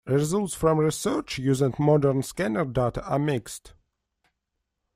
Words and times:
Results 0.07 0.55
from 0.55 0.79
research 0.79 1.37
using 1.37 1.75
modern 1.77 2.23
scanner 2.23 2.65
data 2.65 3.05
are 3.05 3.19
mixed. 3.19 3.73